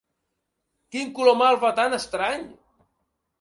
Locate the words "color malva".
1.19-1.71